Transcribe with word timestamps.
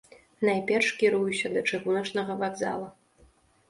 Найперш 0.49 0.89
кіруюся 1.03 1.53
да 1.59 1.65
чыгуначнага 1.71 2.41
вакзала. 2.45 2.87